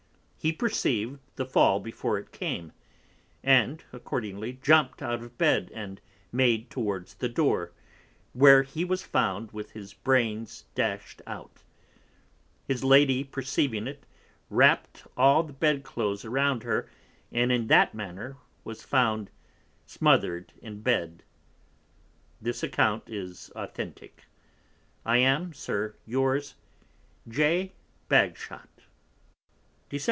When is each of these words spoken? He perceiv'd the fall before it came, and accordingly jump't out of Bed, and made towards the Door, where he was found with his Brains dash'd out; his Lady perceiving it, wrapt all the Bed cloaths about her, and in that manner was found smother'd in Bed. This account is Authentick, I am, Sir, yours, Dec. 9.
He 0.43 0.51
perceiv'd 0.51 1.19
the 1.35 1.45
fall 1.45 1.79
before 1.79 2.17
it 2.17 2.31
came, 2.31 2.71
and 3.43 3.83
accordingly 3.93 4.57
jump't 4.63 4.99
out 4.99 5.21
of 5.21 5.37
Bed, 5.37 5.69
and 5.71 6.01
made 6.31 6.71
towards 6.71 7.13
the 7.13 7.29
Door, 7.29 7.73
where 8.33 8.63
he 8.63 8.83
was 8.83 9.03
found 9.03 9.51
with 9.51 9.73
his 9.73 9.93
Brains 9.93 10.65
dash'd 10.73 11.21
out; 11.27 11.61
his 12.67 12.83
Lady 12.83 13.23
perceiving 13.23 13.85
it, 13.85 14.03
wrapt 14.49 15.05
all 15.15 15.43
the 15.43 15.53
Bed 15.53 15.83
cloaths 15.83 16.25
about 16.25 16.63
her, 16.63 16.89
and 17.31 17.51
in 17.51 17.67
that 17.67 17.93
manner 17.93 18.35
was 18.63 18.81
found 18.83 19.29
smother'd 19.85 20.53
in 20.59 20.81
Bed. 20.81 21.21
This 22.41 22.63
account 22.63 23.03
is 23.11 23.51
Authentick, 23.55 24.23
I 25.05 25.17
am, 25.17 25.53
Sir, 25.53 25.93
yours, 26.07 26.55
Dec. 27.29 27.73
9. 28.09 28.61